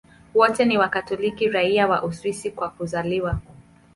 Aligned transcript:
Wote 0.33 0.65
ni 0.65 0.77
Wakatoliki 0.77 1.49
raia 1.49 1.87
wa 1.87 2.03
Uswisi 2.03 2.51
kwa 2.51 2.69
kuzaliwa. 2.69 3.39